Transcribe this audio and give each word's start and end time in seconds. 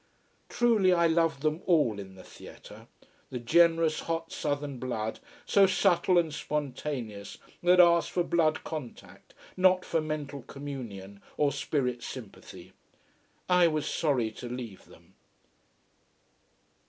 Truly 0.49 0.91
I 0.93 1.05
loved 1.05 1.43
them 1.43 1.61
all 1.67 1.99
in 1.99 2.15
the 2.15 2.23
theatre: 2.23 2.87
the 3.29 3.37
generous, 3.37 3.99
hot 3.99 4.31
southern 4.31 4.79
blood, 4.79 5.19
so 5.45 5.67
subtle 5.67 6.17
and 6.17 6.33
spontaneous, 6.33 7.37
that 7.61 7.79
asks 7.79 8.09
for 8.09 8.23
blood 8.23 8.63
contact, 8.63 9.35
not 9.55 9.85
for 9.85 10.01
mental 10.01 10.41
communion 10.41 11.21
or 11.37 11.51
spirit 11.51 12.01
sympathy. 12.01 12.73
I 13.47 13.67
was 13.67 13.85
sorry 13.85 14.31
to 14.31 14.49
leave 14.49 14.85
them. 14.85 15.13